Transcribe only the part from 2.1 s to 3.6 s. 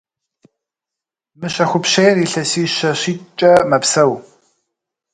илъэсищэ– щитӏкӏэ